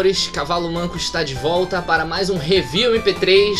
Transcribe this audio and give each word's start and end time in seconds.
meus 0.00 0.10
amores, 0.10 0.28
Cavalo 0.28 0.72
Manco 0.72 0.96
está 0.96 1.22
de 1.22 1.34
volta 1.34 1.82
para 1.82 2.06
mais 2.06 2.30
um 2.30 2.38
Review 2.38 2.92
MP3. 2.92 3.54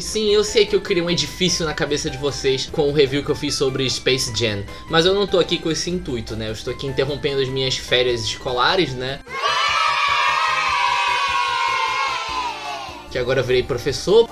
Sim, 0.00 0.30
eu 0.30 0.44
sei 0.44 0.66
que 0.66 0.76
eu 0.76 0.80
criei 0.80 1.02
um 1.02 1.08
edifício 1.08 1.64
na 1.64 1.72
cabeça 1.72 2.10
de 2.10 2.18
vocês 2.18 2.66
com 2.66 2.90
o 2.90 2.92
review 2.92 3.24
que 3.24 3.30
eu 3.30 3.34
fiz 3.34 3.54
sobre 3.54 3.88
Space 3.88 4.30
Jam, 4.36 4.62
mas 4.90 5.06
eu 5.06 5.14
não 5.14 5.26
tô 5.26 5.38
aqui 5.38 5.56
com 5.56 5.70
esse 5.70 5.88
intuito, 5.88 6.36
né? 6.36 6.48
Eu 6.48 6.52
estou 6.52 6.72
aqui 6.72 6.86
interrompendo 6.86 7.40
as 7.40 7.48
minhas 7.48 7.78
férias 7.78 8.22
escolares, 8.22 8.92
né? 8.94 9.20
Que 13.10 13.18
agora 13.18 13.40
eu 13.40 13.44
virei 13.44 13.62
professor. 13.62 14.26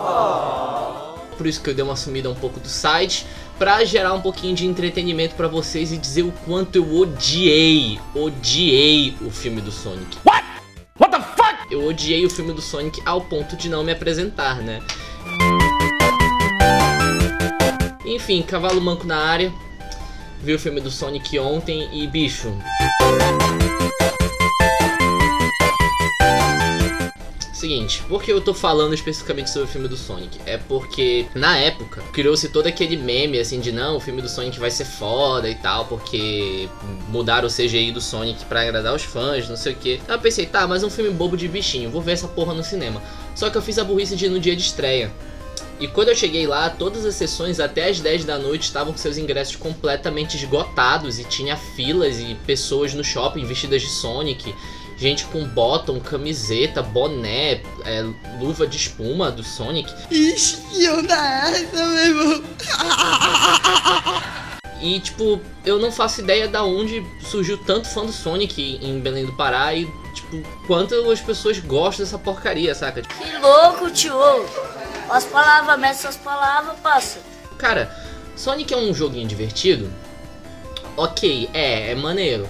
Por 1.41 1.47
isso 1.47 1.63
que 1.63 1.71
eu 1.71 1.75
dei 1.75 1.83
uma 1.83 1.97
sumida 1.97 2.29
um 2.29 2.35
pouco 2.35 2.61
do 2.61 2.69
site, 2.69 3.25
pra 3.59 3.83
gerar 3.83 4.13
um 4.13 4.21
pouquinho 4.21 4.55
de 4.55 4.67
entretenimento 4.67 5.35
para 5.37 5.49
vocês 5.49 5.91
e 5.91 5.97
dizer 5.97 6.23
o 6.23 6.31
quanto 6.45 6.77
eu 6.77 6.95
odiei, 6.95 7.99
odiei 8.15 9.17
o 9.23 9.31
filme 9.31 9.63
do 9.63 9.73
Sonic. 9.73 10.19
What? 10.23 10.45
What 10.99 11.17
the 11.17 11.23
fuck? 11.23 11.73
Eu 11.73 11.87
odiei 11.87 12.27
o 12.27 12.29
filme 12.29 12.53
do 12.53 12.61
Sonic 12.61 13.01
ao 13.07 13.23
ponto 13.23 13.57
de 13.57 13.71
não 13.71 13.83
me 13.83 13.91
apresentar, 13.91 14.57
né? 14.57 14.83
Enfim, 18.05 18.43
cavalo 18.43 18.79
manco 18.79 19.07
na 19.07 19.17
área. 19.17 19.51
Vi 20.43 20.53
o 20.53 20.59
filme 20.59 20.83
do 20.83 20.91
Sonic 20.91 21.39
ontem 21.39 21.89
e 21.91 22.07
bicho. 22.07 22.55
Seguinte, 27.71 28.03
por 28.09 28.21
que 28.21 28.33
eu 28.33 28.41
tô 28.41 28.53
falando 28.53 28.95
especificamente 28.95 29.49
sobre 29.49 29.69
o 29.69 29.71
filme 29.71 29.87
do 29.87 29.97
Sonic? 29.97 30.41
É 30.45 30.57
porque 30.57 31.29
na 31.37 31.57
época 31.57 32.03
criou-se 32.13 32.49
todo 32.49 32.67
aquele 32.67 32.97
meme 32.97 33.39
assim 33.39 33.61
de 33.61 33.71
não, 33.71 33.97
o 33.97 34.01
filme 34.01 34.21
do 34.21 34.29
Sonic 34.29 34.59
vai 34.59 34.73
ser 34.73 34.85
foda 34.85 35.49
e 35.49 35.55
tal, 35.55 35.85
porque 35.85 36.69
mudaram 37.11 37.47
o 37.47 37.49
CGI 37.51 37.93
do 37.93 38.01
Sonic 38.01 38.45
para 38.47 38.63
agradar 38.63 38.93
os 38.93 39.05
fãs, 39.05 39.49
não 39.49 39.57
sei 39.57 39.75
o 39.75 39.77
que. 39.77 40.01
Aí 40.09 40.17
eu 40.17 40.19
pensei, 40.19 40.47
tá, 40.47 40.67
mas 40.67 40.83
é 40.83 40.87
um 40.87 40.91
filme 40.91 41.11
bobo 41.11 41.37
de 41.37 41.47
bichinho, 41.47 41.91
vou 41.91 42.03
ver 42.03 42.15
essa 42.15 42.27
porra 42.27 42.53
no 42.55 42.65
cinema. 42.65 43.01
Só 43.37 43.49
que 43.49 43.57
eu 43.57 43.63
fiz 43.63 43.79
a 43.79 43.85
burrice 43.85 44.17
de 44.17 44.27
ir 44.27 44.31
no 44.31 44.41
dia 44.41 44.57
de 44.57 44.63
estreia. 44.63 45.13
E 45.79 45.87
quando 45.87 46.09
eu 46.09 46.17
cheguei 46.17 46.49
lá, 46.49 46.69
todas 46.69 47.07
as 47.07 47.15
sessões 47.15 47.61
até 47.61 47.89
as 47.89 48.01
10 48.01 48.25
da 48.25 48.37
noite 48.37 48.65
estavam 48.65 48.93
com 48.93 48.99
seus 48.99 49.17
ingressos 49.17 49.55
completamente 49.55 50.37
esgotados 50.37 51.21
e 51.21 51.25
tinha 51.25 51.57
filas 51.57 52.19
e 52.19 52.37
pessoas 52.45 52.95
no 52.95 53.05
shopping 53.05 53.45
vestidas 53.45 53.81
de 53.81 53.89
Sonic, 53.89 54.53
gente 55.01 55.25
com 55.25 55.45
bottom, 55.47 55.99
camiseta, 55.99 56.83
boné, 56.83 57.63
é, 57.87 58.05
luva 58.39 58.67
de 58.67 58.77
espuma 58.77 59.31
do 59.31 59.43
Sonic. 59.43 59.91
Ixi, 60.11 60.59
que 60.71 60.89
onda 60.91 61.15
é 61.15 61.51
essa, 61.51 61.87
meu 61.87 62.07
irmão? 62.07 62.45
E 64.83 64.99
tipo, 64.99 65.39
eu 65.63 65.79
não 65.79 65.93
faço 65.93 66.23
ideia 66.23 66.49
da 66.49 66.65
onde 66.65 67.05
surgiu 67.21 67.59
tanto 67.59 67.87
fã 67.87 68.07
do 68.07 68.13
Sonic 68.13 68.81
em 68.81 68.99
Belém 68.99 69.27
do 69.27 69.33
Pará 69.35 69.75
e 69.75 69.85
tipo, 70.15 70.43
quanto 70.67 70.95
as 71.11 71.21
pessoas 71.21 71.59
gostam 71.59 72.03
dessa 72.03 72.19
porcaria, 72.19 72.75
saca? 72.75 73.03
Que 73.03 73.37
louco, 73.37 73.91
tio! 73.91 74.15
As 75.11 75.25
palavras, 75.25 75.79
mestre, 75.79 76.09
as 76.09 76.17
palavras, 76.17 76.81
passa. 76.81 77.19
Cara, 77.59 77.95
Sonic 78.35 78.73
é 78.73 78.77
um 78.79 78.95
joguinho 78.95 79.29
divertido. 79.29 79.93
Ok, 80.97 81.51
é, 81.53 81.91
é 81.91 81.95
maneiro. 81.95 82.49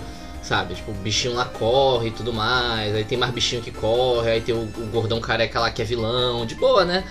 Sabe? 0.51 0.75
Tipo, 0.75 0.91
o 0.91 0.95
bichinho 0.95 1.35
lá 1.35 1.45
corre 1.45 2.09
e 2.09 2.11
tudo 2.11 2.33
mais. 2.33 2.93
Aí 2.93 3.05
tem 3.05 3.17
mais 3.17 3.33
bichinho 3.33 3.63
que 3.63 3.71
corre. 3.71 4.33
Aí 4.33 4.41
tem 4.41 4.53
o, 4.53 4.63
o 4.63 4.87
gordão 4.91 5.21
careca 5.21 5.61
lá 5.61 5.71
que 5.71 5.81
é 5.81 5.85
vilão. 5.85 6.45
De 6.45 6.57
boa, 6.57 6.85
né? 6.85 7.05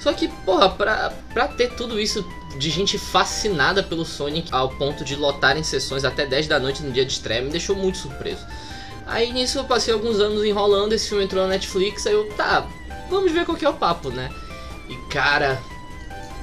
Só 0.00 0.12
que, 0.12 0.26
porra, 0.26 0.68
pra, 0.68 1.12
pra 1.32 1.46
ter 1.46 1.76
tudo 1.76 2.00
isso 2.00 2.26
de 2.58 2.70
gente 2.70 2.98
fascinada 2.98 3.84
pelo 3.84 4.04
Sonic 4.04 4.48
ao 4.50 4.68
ponto 4.68 5.04
de 5.04 5.14
lotarem 5.14 5.62
sessões 5.62 6.04
até 6.04 6.26
10 6.26 6.48
da 6.48 6.58
noite 6.58 6.82
no 6.82 6.90
dia 6.90 7.06
de 7.06 7.12
estreia 7.12 7.40
me 7.40 7.50
deixou 7.50 7.76
muito 7.76 7.98
surpreso. 7.98 8.44
Aí 9.06 9.32
nisso 9.32 9.60
eu 9.60 9.64
passei 9.64 9.94
alguns 9.94 10.18
anos 10.18 10.44
enrolando, 10.44 10.92
esse 10.92 11.08
filme 11.08 11.22
entrou 11.22 11.44
na 11.44 11.50
Netflix, 11.50 12.04
aí 12.04 12.14
eu, 12.14 12.28
tá, 12.30 12.66
vamos 13.08 13.30
ver 13.30 13.46
qual 13.46 13.56
que 13.56 13.64
é 13.64 13.68
o 13.68 13.74
papo, 13.74 14.10
né? 14.10 14.28
E 14.88 14.96
cara, 15.08 15.62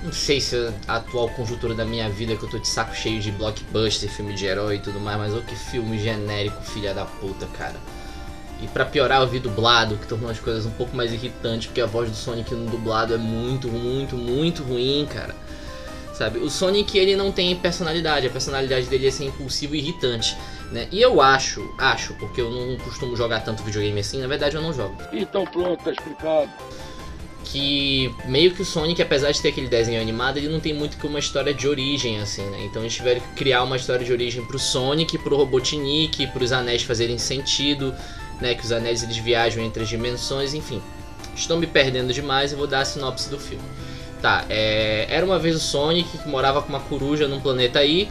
não 0.04 0.12
sei 0.12 0.40
se 0.40 0.56
é 0.56 0.74
a 0.88 0.98
atual 0.98 1.30
conjuntura 1.30 1.74
da 1.74 1.86
minha 1.86 2.10
vida 2.10 2.36
que 2.36 2.44
eu 2.44 2.50
tô 2.50 2.58
de 2.58 2.68
saco 2.68 2.96
cheio 2.96 3.20
de 3.20 3.32
blockbuster, 3.32 4.10
filme 4.10 4.34
de 4.34 4.46
herói 4.46 4.76
e 4.76 4.80
tudo 4.80 5.00
mais, 5.00 5.18
mas 5.18 5.34
o 5.34 5.42
que 5.42 5.56
filme 5.56 6.00
genérico, 6.00 6.62
filha 6.64 6.94
da 6.94 7.06
puta, 7.06 7.46
cara. 7.48 7.76
E 8.62 8.68
pra 8.68 8.86
piorar, 8.86 9.22
eu 9.22 9.28
vi 9.28 9.40
dublado, 9.40 9.96
que 9.98 10.08
tornou 10.08 10.30
as 10.30 10.40
coisas 10.40 10.66
um 10.66 10.72
pouco 10.72 10.96
mais 10.96 11.14
irritantes, 11.14 11.68
porque 11.68 11.82
a 11.82 11.86
voz 11.86 12.10
do 12.10 12.16
Sonic 12.16 12.54
no 12.54 12.70
dublado 12.70 13.14
é 13.14 13.18
muito, 13.18 13.70
muito, 13.70 14.16
muito 14.16 14.64
ruim, 14.64 15.08
cara. 15.10 15.36
Sabe? 16.14 16.40
O 16.40 16.50
Sonic 16.50 16.98
ele 16.98 17.16
não 17.16 17.32
tem 17.32 17.56
personalidade, 17.56 18.28
a 18.28 18.30
personalidade 18.30 18.88
dele 18.88 19.08
é 19.08 19.12
ser 19.12 19.26
impulsivo 19.26 19.76
e 19.76 19.80
irritante, 19.80 20.36
né? 20.70 20.90
E 20.92 21.02
eu 21.02 21.22
acho, 21.22 21.74
acho, 21.78 22.14
porque 22.16 22.42
eu 22.42 22.52
não 22.52 22.78
costumo 22.78 23.16
jogar 23.16 23.40
tanto 23.40 23.64
videogame 23.64 24.02
assim, 24.02 24.20
na 24.20 24.28
verdade 24.28 24.58
eu 24.58 24.62
não 24.62 24.74
jogo. 24.74 24.98
Então 25.14 25.46
pronto, 25.46 25.82
tá 25.82 25.92
explicado. 25.92 26.50
Que 27.52 28.14
meio 28.26 28.52
que 28.52 28.62
o 28.62 28.66
Sonic, 28.66 29.02
apesar 29.02 29.32
de 29.32 29.42
ter 29.42 29.50
aquele 29.50 29.68
desenho 29.68 30.00
animado, 30.00 30.38
ele 30.38 30.50
não 30.50 30.60
tem 30.60 30.72
muito 30.72 30.98
que 30.98 31.08
uma 31.08 31.18
história 31.18 31.52
de 31.52 31.68
origem, 31.68 32.20
assim, 32.20 32.44
né? 32.46 32.64
Então 32.64 32.84
eles 32.84 32.94
tiveram 32.94 33.22
que 33.22 33.28
criar 33.30 33.64
uma 33.64 33.76
história 33.76 34.06
de 34.06 34.12
origem 34.12 34.46
pro 34.46 34.60
Sonic, 34.60 35.18
pro 35.18 35.36
Robotnik, 35.36 36.28
pros 36.28 36.52
anéis 36.52 36.84
fazerem 36.84 37.18
sentido, 37.18 37.94
né? 38.40 38.54
Que 38.54 38.64
os 38.64 38.72
anéis 38.72 39.02
eles 39.02 39.18
viajam 39.18 39.64
entre 39.64 39.82
as 39.82 39.90
dimensões, 39.90 40.54
enfim. 40.54 40.80
Estou 41.36 41.58
me 41.58 41.66
perdendo 41.66 42.14
demais 42.14 42.52
e 42.52 42.56
vou 42.56 42.68
dar 42.68 42.82
a 42.82 42.86
sinopse 42.86 43.30
do 43.30 43.40
filme. 43.40 43.64
Tá, 44.22 44.46
é... 44.48 45.08
era 45.10 45.26
uma 45.26 45.40
vez 45.40 45.56
o 45.56 45.60
Sonic 45.60 46.20
que 46.20 46.30
morava 46.30 46.62
com 46.62 46.70
uma 46.70 46.82
coruja 46.82 47.28
num 47.28 47.40
planeta 47.40 47.80
aí. 47.80 48.10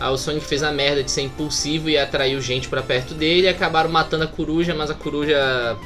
Aí 0.00 0.10
o 0.10 0.16
Sonic 0.16 0.46
fez 0.46 0.62
a 0.62 0.72
merda 0.72 1.02
de 1.02 1.10
ser 1.10 1.22
impulsivo 1.22 1.90
e 1.90 1.98
atraiu 1.98 2.40
gente 2.40 2.68
pra 2.68 2.80
perto 2.80 3.12
dele. 3.12 3.42
E 3.42 3.48
acabaram 3.48 3.90
matando 3.90 4.24
a 4.24 4.28
coruja, 4.28 4.74
mas 4.74 4.90
a 4.90 4.94
coruja 4.94 5.76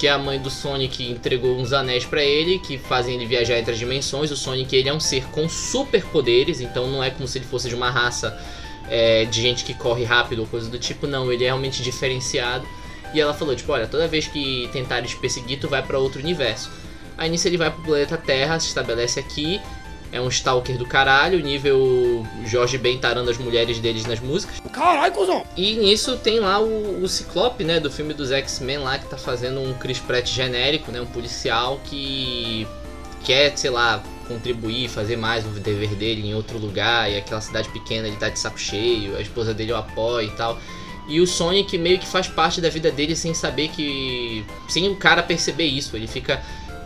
que 0.00 0.06
é 0.06 0.10
a 0.10 0.16
mãe 0.18 0.40
do 0.40 0.48
Sonic 0.48 1.10
entregou 1.10 1.58
uns 1.58 1.74
anéis 1.74 2.06
pra 2.06 2.24
ele 2.24 2.58
que 2.58 2.78
fazem 2.78 3.16
ele 3.16 3.26
viajar 3.26 3.58
entre 3.58 3.72
as 3.72 3.78
dimensões. 3.78 4.30
O 4.30 4.36
Sonic 4.36 4.74
ele 4.74 4.88
é 4.88 4.94
um 4.94 4.98
ser 4.98 5.26
com 5.26 5.46
superpoderes, 5.46 6.62
então 6.62 6.86
não 6.86 7.04
é 7.04 7.10
como 7.10 7.28
se 7.28 7.36
ele 7.36 7.44
fosse 7.44 7.68
de 7.68 7.74
uma 7.74 7.90
raça 7.90 8.34
é, 8.88 9.26
de 9.26 9.42
gente 9.42 9.62
que 9.62 9.74
corre 9.74 10.02
rápido 10.04 10.38
ou 10.38 10.46
coisa 10.46 10.70
do 10.70 10.78
tipo, 10.78 11.06
não, 11.06 11.30
ele 11.30 11.44
é 11.44 11.48
realmente 11.48 11.82
diferenciado. 11.82 12.66
E 13.12 13.20
ela 13.20 13.34
falou, 13.34 13.54
tipo, 13.54 13.70
olha, 13.72 13.86
toda 13.86 14.08
vez 14.08 14.26
que 14.26 14.70
tentares 14.72 15.10
te 15.10 15.18
perseguir, 15.18 15.60
tu 15.60 15.68
vai 15.68 15.82
pra 15.82 15.98
outro 15.98 16.18
universo. 16.18 16.70
Aí 17.18 17.28
nisso 17.28 17.46
ele 17.46 17.58
vai 17.58 17.70
pro 17.70 17.82
planeta 17.82 18.16
Terra, 18.16 18.58
se 18.58 18.68
estabelece 18.68 19.20
aqui, 19.20 19.60
é 20.12 20.20
um 20.20 20.28
stalker 20.28 20.76
do 20.76 20.86
caralho, 20.86 21.40
nível 21.40 22.26
Jorge 22.44 22.76
Ben 22.78 22.98
tarando 22.98 23.30
as 23.30 23.38
mulheres 23.38 23.78
deles 23.78 24.06
nas 24.06 24.20
músicas. 24.20 24.60
Caralho, 24.72 25.12
cuzão! 25.12 25.44
E 25.56 25.74
nisso 25.76 26.16
tem 26.16 26.40
lá 26.40 26.60
o, 26.60 27.02
o 27.02 27.08
Ciclope, 27.08 27.64
né, 27.64 27.78
do 27.78 27.90
filme 27.90 28.12
dos 28.12 28.30
X-Men 28.32 28.78
lá, 28.78 28.98
que 28.98 29.06
tá 29.06 29.16
fazendo 29.16 29.60
um 29.60 29.74
Chris 29.74 29.98
Pratt 29.98 30.28
genérico, 30.28 30.90
né, 30.90 31.00
um 31.00 31.06
policial 31.06 31.80
que 31.84 32.66
quer, 33.24 33.56
sei 33.56 33.70
lá, 33.70 34.02
contribuir, 34.26 34.88
fazer 34.88 35.16
mais 35.16 35.44
o 35.44 35.48
dever 35.50 35.94
dele 35.94 36.26
em 36.26 36.34
outro 36.34 36.58
lugar, 36.58 37.10
e 37.10 37.16
aquela 37.16 37.40
cidade 37.40 37.68
pequena 37.68 38.08
ele 38.08 38.16
tá 38.16 38.28
de 38.28 38.38
saco 38.38 38.58
cheio, 38.58 39.16
a 39.16 39.20
esposa 39.20 39.52
dele 39.52 39.72
o 39.72 39.76
apoia 39.76 40.26
e 40.26 40.30
tal. 40.30 40.58
E 41.08 41.20
o 41.20 41.26
Sonic 41.26 41.76
meio 41.76 41.98
que 41.98 42.06
faz 42.06 42.28
parte 42.28 42.60
da 42.60 42.68
vida 42.68 42.90
dele 42.90 43.16
sem 43.16 43.34
saber 43.34 43.68
que. 43.68 44.44
sem 44.68 44.88
o 44.88 44.94
cara 44.94 45.22
perceber 45.24 45.64
isso. 45.64 45.96
Ele 45.96 46.06
fica 46.06 46.40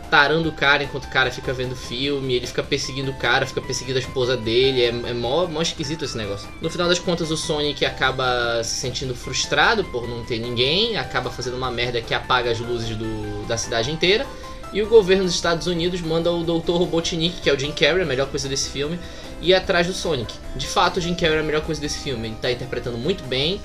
tarando 0.09 0.49
o 0.49 0.51
cara 0.51 0.83
enquanto 0.83 1.05
o 1.05 1.09
cara 1.09 1.31
fica 1.31 1.53
vendo 1.53 1.75
filme, 1.75 2.33
ele 2.35 2.47
fica 2.47 2.63
perseguindo 2.63 3.11
o 3.11 3.13
cara, 3.15 3.45
fica 3.45 3.61
perseguindo 3.61 3.97
a 3.97 4.01
esposa 4.01 4.37
dele, 4.37 4.83
é, 4.83 4.87
é 4.87 5.13
mó, 5.13 5.45
mó 5.47 5.61
esquisito 5.61 6.05
esse 6.05 6.17
negócio. 6.17 6.47
No 6.61 6.69
final 6.69 6.87
das 6.87 6.99
contas, 6.99 7.31
o 7.31 7.37
Sonic 7.37 7.85
acaba 7.85 8.63
se 8.63 8.75
sentindo 8.75 9.15
frustrado 9.15 9.83
por 9.85 10.07
não 10.07 10.23
ter 10.23 10.39
ninguém, 10.39 10.97
acaba 10.97 11.29
fazendo 11.29 11.57
uma 11.57 11.71
merda 11.71 12.01
que 12.01 12.13
apaga 12.13 12.51
as 12.51 12.59
luzes 12.59 12.95
do, 12.95 13.45
da 13.47 13.57
cidade 13.57 13.91
inteira. 13.91 14.25
E 14.73 14.81
o 14.81 14.87
governo 14.87 15.23
dos 15.23 15.33
Estados 15.33 15.67
Unidos 15.67 16.01
manda 16.01 16.31
o 16.31 16.43
Dr. 16.43 16.71
Robotnik, 16.71 17.39
que 17.41 17.49
é 17.49 17.53
o 17.53 17.57
Jim 17.57 17.71
Carrey, 17.71 18.01
a 18.01 18.05
melhor 18.05 18.27
coisa 18.27 18.49
desse 18.49 18.69
filme, 18.69 18.99
ir 19.41 19.53
atrás 19.53 19.87
do 19.87 19.93
Sonic. 19.93 20.33
De 20.55 20.67
fato, 20.67 20.97
o 20.97 21.01
Jim 21.01 21.15
Carrey 21.15 21.37
é 21.37 21.39
a 21.39 21.43
melhor 21.43 21.61
coisa 21.61 21.79
desse 21.79 21.99
filme. 21.99 22.27
Ele 22.27 22.35
tá 22.41 22.51
interpretando 22.51 22.97
muito 22.97 23.23
bem. 23.23 23.61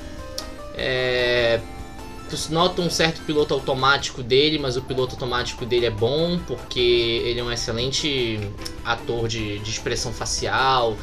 É... 0.75 1.61
Tu 2.31 2.53
nota 2.53 2.81
um 2.81 2.89
certo 2.89 3.21
piloto 3.23 3.53
automático 3.53 4.23
dele, 4.23 4.57
mas 4.57 4.77
o 4.77 4.83
piloto 4.83 5.15
automático 5.15 5.67
dele 5.67 5.87
é 5.87 5.91
bom 5.91 6.39
porque 6.47 6.79
ele 7.25 7.41
é 7.41 7.43
um 7.43 7.51
excelente 7.51 8.39
ator 8.85 9.27
de, 9.27 9.59
de 9.59 9.71
expressão 9.71 10.13
facial. 10.13 10.97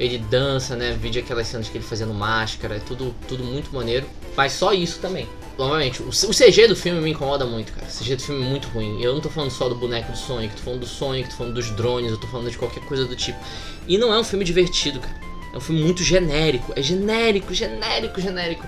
Ele 0.00 0.18
dança, 0.18 0.74
né? 0.74 0.96
Vídeo 1.00 1.22
aquelas 1.22 1.46
cenas 1.46 1.68
que 1.68 1.78
ele 1.78 1.84
fazendo 1.84 2.12
máscara, 2.12 2.76
é 2.76 2.80
tudo, 2.80 3.14
tudo 3.28 3.44
muito 3.44 3.72
maneiro. 3.72 4.04
Mas 4.36 4.52
só 4.52 4.72
isso 4.72 4.98
também. 4.98 5.28
Novamente, 5.56 6.02
o, 6.02 6.08
o 6.08 6.10
CG 6.10 6.66
do 6.66 6.74
filme 6.74 7.00
me 7.00 7.12
incomoda 7.12 7.46
muito, 7.46 7.72
cara. 7.72 7.86
O 7.86 7.96
CG 7.96 8.16
do 8.16 8.22
filme 8.22 8.44
é 8.44 8.48
muito 8.48 8.66
ruim. 8.68 9.00
Eu 9.00 9.14
não 9.14 9.20
tô 9.20 9.30
falando 9.30 9.52
só 9.52 9.68
do 9.68 9.76
boneco 9.76 10.10
do 10.10 10.18
Sonic, 10.18 10.56
tô 10.56 10.62
falando 10.62 10.80
do 10.80 10.86
Sonic, 10.86 11.30
tô 11.30 11.36
falando 11.36 11.54
dos 11.54 11.70
drones, 11.70 12.10
eu 12.10 12.18
tô 12.18 12.26
falando 12.26 12.50
de 12.50 12.58
qualquer 12.58 12.84
coisa 12.86 13.04
do 13.04 13.14
tipo. 13.14 13.38
E 13.86 13.96
não 13.96 14.12
é 14.12 14.18
um 14.18 14.24
filme 14.24 14.44
divertido, 14.44 14.98
cara. 14.98 15.20
É 15.52 15.56
um 15.56 15.60
filme 15.60 15.80
muito 15.80 16.02
genérico. 16.02 16.72
É 16.74 16.82
genérico, 16.82 17.54
genérico, 17.54 18.20
genérico. 18.20 18.66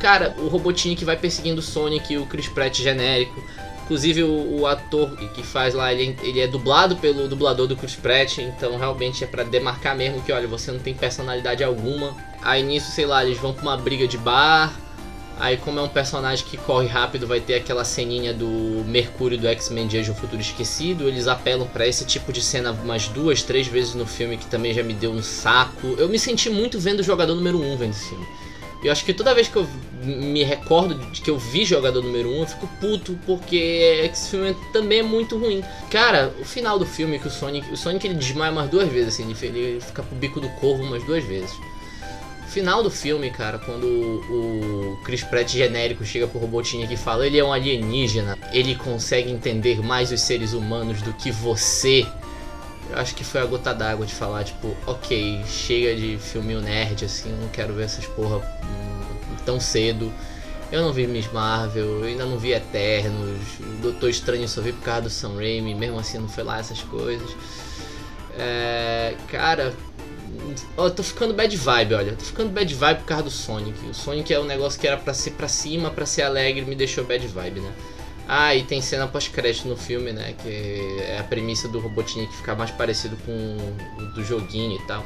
Cara, 0.00 0.34
o 0.38 0.48
Robotnik 0.48 1.04
vai 1.04 1.16
perseguindo 1.16 1.60
o 1.60 1.62
Sonic 1.62 2.14
e 2.14 2.18
o 2.18 2.26
Chris 2.26 2.48
Pratt 2.48 2.80
genérico. 2.80 3.42
Inclusive 3.84 4.22
o, 4.22 4.60
o 4.60 4.66
ator 4.66 5.16
que 5.34 5.42
faz 5.42 5.74
lá, 5.74 5.92
ele, 5.92 6.16
ele, 6.22 6.40
é 6.40 6.46
dublado 6.46 6.96
pelo 6.96 7.26
dublador 7.26 7.66
do 7.66 7.76
Chris 7.76 7.96
Pratt, 7.96 8.38
então 8.38 8.78
realmente 8.78 9.24
é 9.24 9.26
para 9.26 9.42
demarcar 9.42 9.96
mesmo 9.96 10.22
que, 10.22 10.30
olha, 10.30 10.46
você 10.46 10.70
não 10.70 10.78
tem 10.78 10.94
personalidade 10.94 11.64
alguma. 11.64 12.16
Aí 12.40 12.62
nisso, 12.62 12.92
sei 12.92 13.04
lá, 13.04 13.24
eles 13.24 13.36
vão 13.38 13.52
pra 13.52 13.62
uma 13.62 13.76
briga 13.76 14.06
de 14.06 14.16
bar. 14.16 14.72
Aí 15.40 15.56
como 15.56 15.80
é 15.80 15.82
um 15.82 15.88
personagem 15.88 16.46
que 16.46 16.56
corre 16.56 16.86
rápido, 16.86 17.26
vai 17.26 17.40
ter 17.40 17.54
aquela 17.54 17.84
ceninha 17.84 18.32
do 18.32 18.84
Mercúrio 18.86 19.36
do 19.36 19.48
X-Men 19.48 19.88
de 19.88 20.10
um 20.10 20.14
Futuro 20.14 20.40
Esquecido. 20.40 21.08
Eles 21.08 21.26
apelam 21.26 21.66
para 21.66 21.86
esse 21.86 22.04
tipo 22.04 22.32
de 22.32 22.42
cena 22.42 22.72
umas 22.72 23.08
duas, 23.08 23.42
três 23.42 23.66
vezes 23.66 23.94
no 23.94 24.06
filme, 24.06 24.36
que 24.36 24.46
também 24.46 24.72
já 24.72 24.82
me 24.82 24.94
deu 24.94 25.10
um 25.10 25.22
saco. 25.22 25.96
Eu 25.98 26.08
me 26.08 26.18
senti 26.18 26.48
muito 26.48 26.78
vendo 26.78 27.00
o 27.00 27.02
jogador 27.02 27.34
número 27.34 27.58
1 27.58 27.72
um 27.72 27.76
vendo 27.76 27.90
esse 27.90 28.10
filme. 28.10 28.26
Eu 28.82 28.90
acho 28.90 29.04
que 29.04 29.12
toda 29.12 29.34
vez 29.34 29.48
que 29.48 29.56
eu 29.56 29.66
me 30.02 30.42
recordo 30.42 30.94
de 31.12 31.20
que 31.20 31.30
eu 31.30 31.38
vi 31.38 31.64
jogador 31.64 32.02
número 32.02 32.30
1, 32.30 32.32
um, 32.32 32.40
eu 32.40 32.46
fico 32.46 32.66
puto, 32.80 33.18
porque 33.26 33.56
esse 34.10 34.30
filme 34.30 34.56
também 34.72 35.00
é 35.00 35.02
muito 35.02 35.36
ruim. 35.36 35.62
Cara, 35.90 36.32
o 36.40 36.44
final 36.44 36.78
do 36.78 36.86
filme 36.86 37.18
que 37.18 37.28
o 37.28 37.30
Sonic. 37.30 37.70
O 37.70 37.76
Sonic 37.76 38.06
ele 38.06 38.14
desmaia 38.14 38.50
umas 38.50 38.70
duas 38.70 38.88
vezes, 38.88 39.14
assim, 39.14 39.34
ele 39.42 39.80
fica 39.80 40.02
pro 40.02 40.16
bico 40.16 40.40
do 40.40 40.48
corvo 40.50 40.82
umas 40.82 41.04
duas 41.04 41.22
vezes. 41.24 41.52
O 42.46 42.52
final 42.52 42.82
do 42.82 42.90
filme, 42.90 43.30
cara, 43.30 43.58
quando 43.58 43.86
o 43.86 44.98
Chris 45.04 45.22
Pratt 45.22 45.52
genérico 45.52 46.04
chega 46.04 46.26
pro 46.26 46.40
Robotinho 46.40 46.90
e 46.90 46.96
fala, 46.96 47.24
ele 47.24 47.38
é 47.38 47.44
um 47.44 47.52
alienígena, 47.52 48.36
ele 48.52 48.74
consegue 48.74 49.30
entender 49.30 49.80
mais 49.80 50.10
os 50.10 50.20
seres 50.22 50.52
humanos 50.52 51.00
do 51.02 51.12
que 51.12 51.30
você. 51.30 52.04
Eu 52.90 52.98
acho 52.98 53.14
que 53.14 53.22
foi 53.22 53.40
a 53.40 53.46
gota 53.46 53.72
d'água 53.72 54.04
de 54.04 54.14
falar, 54.14 54.44
tipo, 54.44 54.76
ok, 54.86 55.44
chega 55.46 55.94
de 55.94 56.18
filminho 56.18 56.60
nerd, 56.60 57.04
assim, 57.04 57.30
não 57.40 57.48
quero 57.48 57.72
ver 57.72 57.84
essas 57.84 58.06
porra 58.06 58.38
hum, 58.38 59.36
tão 59.46 59.60
cedo. 59.60 60.12
Eu 60.72 60.82
não 60.82 60.92
vi 60.92 61.06
Miss 61.06 61.30
Marvel, 61.32 61.84
eu 61.84 62.04
ainda 62.04 62.24
não 62.24 62.38
vi 62.38 62.52
Eternos, 62.52 63.40
Doutor 63.82 64.08
Estranho 64.08 64.48
só 64.48 64.60
vi 64.60 64.72
por 64.72 64.82
causa 64.82 65.02
do 65.02 65.10
Sam 65.10 65.34
Raimi, 65.34 65.74
mesmo 65.74 65.98
assim 65.98 66.18
não 66.18 66.28
foi 66.28 66.44
lá 66.44 66.58
essas 66.58 66.80
coisas. 66.82 67.30
É, 68.38 69.16
cara, 69.28 69.74
eu 70.76 70.90
tô 70.90 71.02
ficando 71.02 71.34
bad 71.34 71.54
vibe, 71.56 71.94
olha. 71.94 72.12
Tô 72.12 72.24
ficando 72.24 72.50
bad 72.50 72.72
vibe 72.72 72.98
por 72.98 73.06
causa 73.06 73.24
do 73.24 73.30
Sonic. 73.30 73.78
O 73.86 73.94
Sonic 73.94 74.32
é 74.32 74.40
um 74.40 74.44
negócio 74.44 74.80
que 74.80 74.86
era 74.86 74.96
para 74.96 75.12
ser 75.12 75.32
pra 75.32 75.48
cima, 75.48 75.90
para 75.90 76.06
ser 76.06 76.22
alegre, 76.22 76.64
me 76.64 76.74
deixou 76.74 77.04
bad 77.04 77.26
vibe, 77.26 77.60
né? 77.60 77.72
Ah, 78.32 78.54
e 78.54 78.62
tem 78.62 78.80
cena 78.80 79.08
pós-crédito 79.08 79.66
no 79.66 79.76
filme, 79.76 80.12
né? 80.12 80.36
Que 80.40 81.00
é 81.00 81.18
a 81.18 81.24
premissa 81.24 81.66
do 81.66 81.80
Robotnik 81.80 82.32
ficar 82.36 82.54
mais 82.54 82.70
parecido 82.70 83.16
com 83.26 83.56
o 83.98 84.04
do 84.14 84.22
joguinho 84.22 84.76
e 84.76 84.86
tal. 84.86 85.04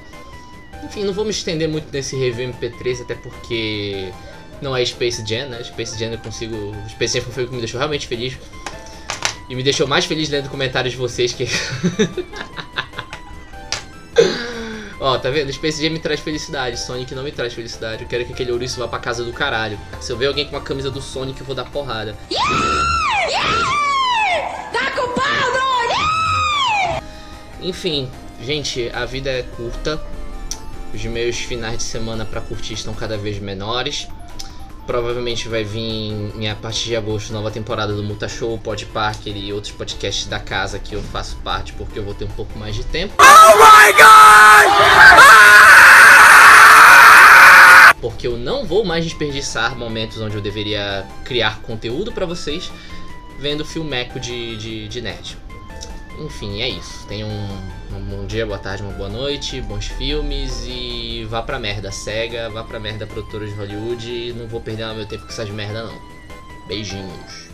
Enfim, 0.85 1.05
não 1.05 1.15
vou 1.15 1.25
me 1.25 1.31
estender 1.31 1.67
muito 1.67 1.91
nesse 1.91 2.15
review 2.17 2.53
MP3, 2.53 3.01
até 3.01 3.15
porque 3.15 4.13
não 4.61 4.77
é 4.77 4.85
Space 4.85 5.27
Jam, 5.27 5.49
né? 5.49 5.65
Space 5.65 5.99
Jam 5.99 6.13
eu 6.13 6.19
consigo. 6.19 6.75
Space 6.91 7.19
Jam 7.19 7.23
foi 7.33 7.45
o 7.45 7.49
que 7.49 7.55
me 7.55 7.61
deixou 7.61 7.79
realmente 7.79 8.07
feliz. 8.07 8.37
E 9.49 9.55
me 9.55 9.63
deixou 9.63 9.87
mais 9.87 10.05
feliz 10.05 10.29
lendo 10.29 10.51
comentários 10.51 10.93
de 10.93 10.99
vocês 10.99 11.33
que. 11.33 11.49
Ó, 15.05 15.19
tá 15.19 15.29
vendo? 15.29 15.53
Space 15.53 15.83
Jam 15.83 15.93
me 15.93 15.99
traz 15.99 16.21
felicidade, 16.21 16.81
Sonic 16.81 17.15
não 17.15 17.23
me 17.23 17.31
traz 17.31 17.53
felicidade. 17.53 18.05
Eu 18.05 18.09
quero 18.09 18.25
que 18.25 18.33
aquele 18.33 18.51
ouriço 18.51 18.79
vá 18.79 18.89
pra 18.89 18.99
casa 18.99 19.23
do 19.23 19.35
caralho. 19.35 19.79
Se 20.01 20.11
eu 20.11 20.17
ver 20.17 20.29
alguém 20.29 20.47
com 20.47 20.57
uma 20.57 20.63
camisa 20.63 20.91
do 20.91 21.03
Sonic, 21.03 21.39
eu 21.39 21.47
vou 21.47 21.55
dar 21.55 21.67
porrada. 21.67 22.17
Tá 24.73 24.91
com 24.93 25.15
Enfim, 27.61 28.11
gente, 28.41 28.89
a 28.95 29.05
vida 29.05 29.29
é 29.29 29.43
curta. 29.43 30.03
Os 30.95 31.05
meus 31.05 31.37
finais 31.37 31.77
de 31.77 31.83
semana 31.83 32.25
para 32.25 32.41
curtir 32.41 32.73
estão 32.73 32.95
cada 32.95 33.19
vez 33.19 33.39
menores. 33.39 34.09
Provavelmente 34.87 35.49
vai 35.49 35.65
vir 35.65 36.13
a 36.51 36.55
partir 36.55 36.89
de 36.89 36.97
agosto 36.97 37.33
nova 37.33 37.51
temporada 37.51 37.95
do 37.95 38.03
Muta 38.03 38.29
Show, 38.29 38.59
Pod 38.59 38.85
Parker 38.87 39.35
e 39.35 39.53
outros 39.53 39.73
podcasts 39.73 40.27
da 40.27 40.39
casa 40.39 40.79
que 40.79 40.95
eu 40.95 41.03
faço 41.03 41.37
parte 41.37 41.73
porque 41.73 41.99
eu 41.99 42.05
vou 42.05 42.13
ter 42.15 42.25
um 42.25 42.31
pouco 42.31 42.59
mais 42.59 42.75
de 42.75 42.85
tempo. 42.85 43.15
Oh 43.19 43.57
my 43.57 43.93
god! 43.93 44.75
Porque 48.01 48.27
eu 48.27 48.37
não 48.37 48.67
vou 48.67 48.85
mais 48.85 49.05
desperdiçar 49.05 49.75
momentos 49.77 50.21
onde 50.21 50.37
eu 50.37 50.43
deveria 50.43 51.07
criar 51.25 51.61
conteúdo 51.63 52.13
para 52.13 52.27
vocês 52.27 52.71
vendo 53.39 53.65
filmeco 53.65 54.21
de, 54.21 54.57
de, 54.57 54.89
de 54.89 55.01
nerd. 55.01 55.39
Enfim, 56.19 56.63
é 56.63 56.69
isso. 56.69 57.07
Tenham 57.07 57.29
um, 57.29 57.97
um, 57.97 58.01
bom 58.05 58.27
dia, 58.27 58.47
boa 58.47 58.59
tarde, 58.59 58.83
uma 58.83 58.93
boa 58.93 59.09
noite, 59.09 59.61
bons 59.61 59.87
filmes 59.87 60.65
e 60.67 61.25
vá 61.29 61.43
pra 61.43 61.59
merda, 61.59 61.91
cega, 61.91 62.49
vá 62.51 62.63
pra 62.63 62.79
merda, 62.79 63.07
produtora 63.07 63.47
de 63.47 63.53
Hollywood. 63.55 64.33
Não 64.35 64.47
vou 64.47 64.61
perder 64.61 64.95
meu 64.95 65.07
tempo 65.07 65.25
com 65.25 65.31
essas 65.31 65.51
merda, 65.51 65.85
não. 65.85 65.99
Beijinhos. 66.67 67.54